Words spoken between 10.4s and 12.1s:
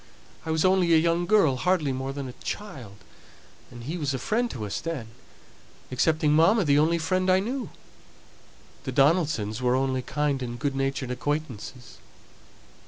and good natured acquaintances."